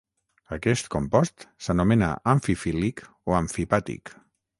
Aquest 0.55 0.87
compost 0.95 1.45
s'anomena 1.65 2.07
"amfifílic" 2.33 3.05
o 3.33 3.37
"amfipàtic". 3.41 4.13